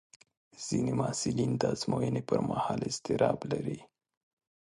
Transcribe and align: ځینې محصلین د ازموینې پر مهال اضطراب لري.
ځینې 0.65 0.91
محصلین 0.99 1.51
د 1.57 1.63
ازموینې 1.73 2.21
پر 2.29 2.39
مهال 2.49 2.79
اضطراب 2.89 3.39
لري. 3.51 3.79